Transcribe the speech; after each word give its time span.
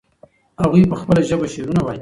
هغوی 0.61 0.83
په 0.91 0.95
خپله 1.01 1.21
ژبه 1.29 1.47
شعرونه 1.53 1.81
وایي. 1.81 1.89